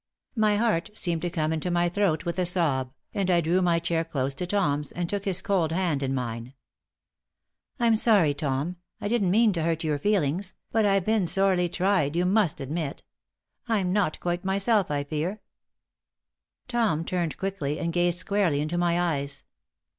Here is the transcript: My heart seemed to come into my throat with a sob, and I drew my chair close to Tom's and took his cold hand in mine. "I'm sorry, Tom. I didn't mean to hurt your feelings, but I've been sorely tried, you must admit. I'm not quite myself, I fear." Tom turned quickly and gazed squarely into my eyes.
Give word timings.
My 0.35 0.55
heart 0.57 0.89
seemed 0.95 1.21
to 1.21 1.29
come 1.29 1.53
into 1.53 1.69
my 1.69 1.87
throat 1.87 2.25
with 2.25 2.39
a 2.39 2.45
sob, 2.47 2.91
and 3.13 3.29
I 3.29 3.39
drew 3.39 3.61
my 3.61 3.77
chair 3.77 4.03
close 4.03 4.33
to 4.33 4.47
Tom's 4.47 4.91
and 4.91 5.07
took 5.07 5.25
his 5.25 5.43
cold 5.43 5.71
hand 5.71 6.01
in 6.01 6.15
mine. 6.15 6.55
"I'm 7.79 7.95
sorry, 7.95 8.33
Tom. 8.33 8.77
I 8.99 9.07
didn't 9.07 9.29
mean 9.29 9.53
to 9.53 9.61
hurt 9.61 9.83
your 9.83 9.99
feelings, 9.99 10.55
but 10.71 10.87
I've 10.87 11.05
been 11.05 11.27
sorely 11.27 11.69
tried, 11.69 12.15
you 12.15 12.25
must 12.25 12.59
admit. 12.59 13.03
I'm 13.67 13.93
not 13.93 14.19
quite 14.19 14.43
myself, 14.43 14.89
I 14.89 15.03
fear." 15.03 15.39
Tom 16.67 17.05
turned 17.05 17.37
quickly 17.37 17.77
and 17.77 17.93
gazed 17.93 18.17
squarely 18.17 18.59
into 18.59 18.79
my 18.79 18.99
eyes. 18.99 19.43